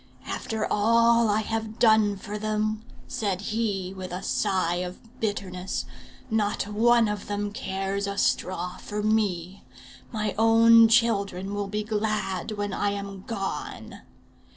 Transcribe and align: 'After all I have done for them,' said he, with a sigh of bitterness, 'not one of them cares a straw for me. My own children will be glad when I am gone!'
'After 0.25 0.65
all 0.65 1.29
I 1.29 1.41
have 1.41 1.77
done 1.77 2.17
for 2.17 2.39
them,' 2.39 2.81
said 3.07 3.39
he, 3.53 3.93
with 3.95 4.11
a 4.11 4.23
sigh 4.23 4.77
of 4.77 5.19
bitterness, 5.19 5.85
'not 6.31 6.65
one 6.67 7.07
of 7.07 7.27
them 7.27 7.51
cares 7.51 8.07
a 8.07 8.17
straw 8.17 8.77
for 8.77 9.03
me. 9.03 9.63
My 10.11 10.33
own 10.39 10.87
children 10.87 11.53
will 11.53 11.67
be 11.67 11.83
glad 11.83 12.53
when 12.53 12.73
I 12.73 12.89
am 12.93 13.21
gone!' 13.27 14.01